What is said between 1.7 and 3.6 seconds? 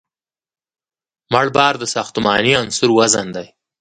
د ساختماني عنصر وزن دی